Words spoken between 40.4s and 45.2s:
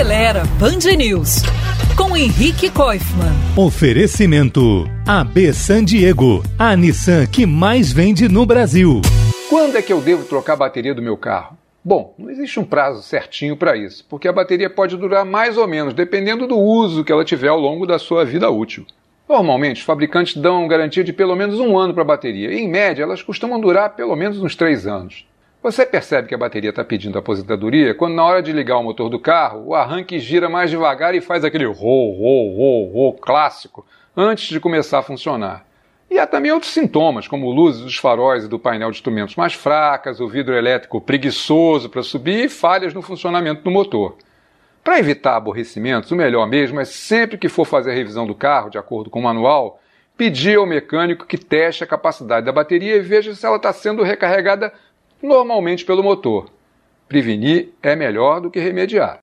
elétrico preguiçoso para subir e falhas no funcionamento do motor. Para